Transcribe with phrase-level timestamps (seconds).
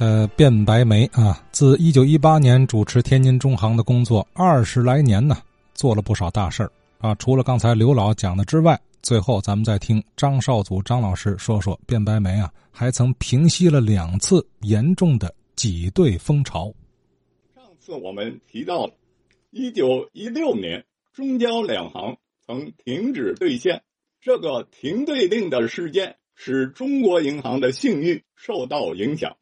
[0.00, 5.36] 呃，卞白梅啊，自一九一八年主持天津中行的工作二十来年呢，
[5.74, 7.14] 做了不少大事儿啊。
[7.16, 16.72] 除了刚才刘老讲的之外，最后咱们再听张少祖张老师说说卞白梅啊，还曾平息了两次严重的挤兑风潮。
[17.54, 18.94] 上次我们提到了，
[19.50, 20.82] 一九一六年
[21.12, 23.82] 中交两行曾停止兑现，
[24.18, 29.36] 这个停兑令的事件使中国银行的信誉受到影响。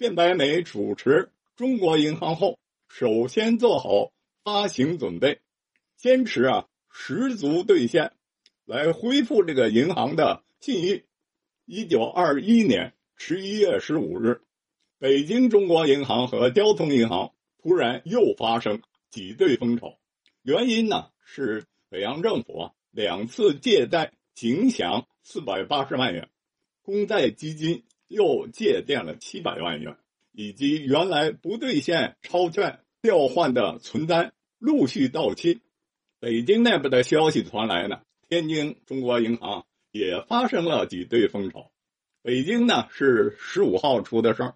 [0.00, 2.58] 卞白眉主持中国银行后，
[2.88, 4.10] 首先做好
[4.42, 5.42] 发行准备，
[5.94, 8.10] 坚持啊十足兑现，
[8.64, 11.04] 来恢复这个银行的信誉。
[11.66, 14.40] 一九二一年十一月十五日，
[14.98, 18.80] 北京中国银行和交通银行突然又发生
[19.10, 19.98] 挤兑风潮，
[20.40, 26.30] 原因呢是北洋政府啊两次借贷仅享四百八十万元，
[26.80, 27.84] 公债基金。
[28.10, 29.96] 又借垫了七百万元，
[30.32, 35.60] 以及原来不兑现钞券调换的存单陆续到期。
[36.18, 41.70] 北京内部的消息传来呢，天津中国银行也发生了挤兑风潮。
[42.20, 44.54] 北京呢是十五号出的事儿，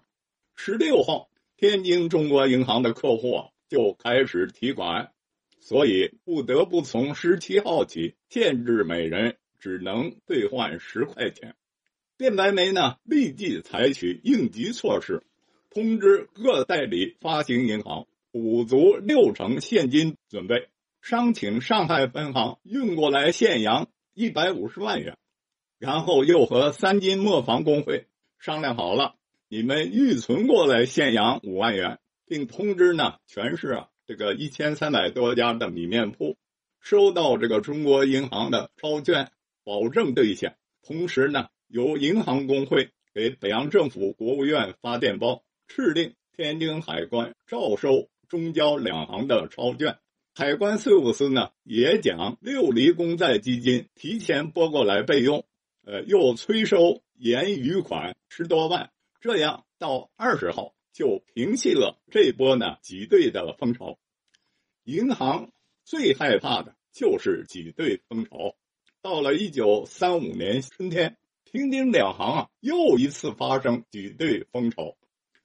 [0.53, 5.13] 十六号天津中国银行的客户啊就开始提款，
[5.61, 11.55] 所以不得不从十七号起限制每人只能兑换十块钱。
[12.17, 15.21] 卞白梅呢，立即采取应急措施，
[15.69, 20.69] 通知各代理发行银行补足六成现金准备，
[21.01, 25.17] 商请上海分行运过来现洋一百五十万元，
[25.77, 28.07] 然后又和三金磨坊工会
[28.39, 29.15] 商量好了，
[29.49, 36.37] 你们预存过来现洋五万元，并通知呢全市啊这个一千三百多家的米面铺，
[36.79, 39.31] 收到这个中国银行的钞券，
[39.65, 41.49] 保证兑现，同时呢。
[41.67, 49.97] 由银行工会给北洋政府、国务院发电报，敕令天津海关照收中交两行的钞券。
[50.33, 55.45] 海关税务司呢，也将六厘公债基金提前拨过来备用。
[55.85, 58.91] 呃，又催收严余款十多万，
[59.21, 63.97] 这样到二十号就平息了这波呢挤兑的风潮。
[64.83, 65.51] 银行
[65.83, 68.55] 最害怕的就是挤兑风潮。
[69.01, 71.17] 到了一九三五年春天。
[71.45, 74.95] 天津两行啊，又一次发生挤兑风潮，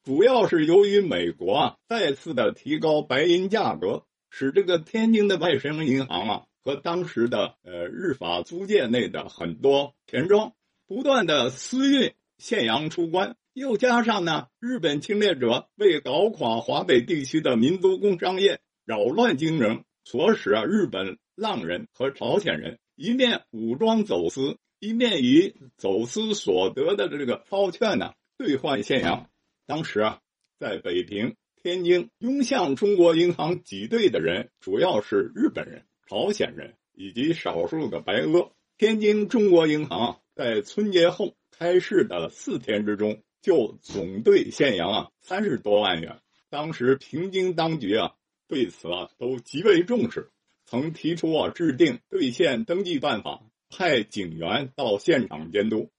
[0.02, 10.54] 主要是由于美国啊再次的提高白银价格，使这个天津的外商银行啊和当时的呃日法租界内的很多田庄
[10.88, 24.56] 不断的私运现洋出关，又加上呢日本侵略者为搞垮华北地区的民族工商业，扰乱经营，所使啊日本浪人和朝鲜人一面武装走私。
[24.80, 29.28] 一面以走私所得的这个钞券呢兑换现洋，
[29.66, 30.20] 当时啊，
[30.58, 38.52] 在北平、天津拥向中国银行挤兑的人主要是日本人、朝鲜人以及少数的白俄。
[38.78, 46.22] 天津中国银行啊在春节后开市的四天之中，就总兑现洋啊三十多万元。
[46.48, 48.14] 当时平津当局啊
[48.48, 50.30] 对此啊都极为重视，
[50.64, 53.42] 曾提出啊制定兑现登记办法。
[53.70, 55.90] 派警员到现场监督。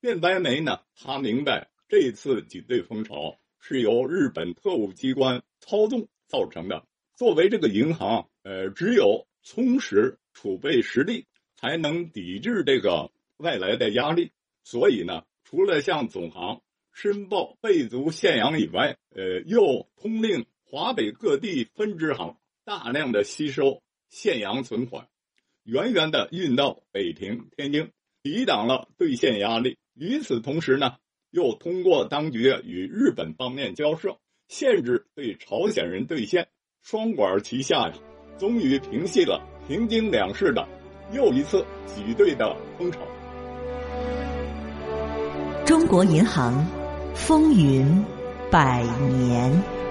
[0.00, 0.80] 卞白眉呢？
[0.96, 6.84] 他明白这次挤兑风潮是由日本特务机关操纵造成的。
[7.14, 14.32] 作为这个银行，呃，只有充实储备实力，才能抵制这个外来的压力。
[14.64, 16.62] 所以呢，除了向总行
[16.92, 25.06] 申报备足现洋以外，呃，又通令华北各地分支行大量的吸收现洋存款。
[25.64, 27.90] 远远的运到北平、天津，
[28.22, 29.78] 抵挡了兑现压力。
[29.94, 30.94] 与此同时呢，
[31.30, 34.18] 又通过当局与日本方面交涉，
[34.48, 36.48] 限制对朝鲜人兑现。
[36.82, 37.94] 双管齐下呀，
[38.38, 40.66] 终于平息了平津两市的
[41.12, 43.00] 又一次挤兑的风潮。
[45.64, 46.66] 中国银行
[47.14, 48.04] 风云
[48.50, 49.81] 百年。